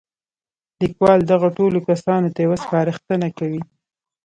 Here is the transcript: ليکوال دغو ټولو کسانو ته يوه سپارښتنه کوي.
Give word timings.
ليکوال 0.79 1.19
دغو 1.31 1.47
ټولو 1.57 1.79
کسانو 1.87 2.29
ته 2.35 2.39
يوه 2.45 2.57
سپارښتنه 2.63 3.27
کوي. 3.37 3.61